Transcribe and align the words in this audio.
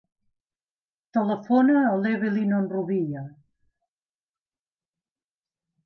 Telefona 1.17 1.77
a 1.83 1.93
l'Evelyn 2.05 2.57
Onrubia. 2.63 3.25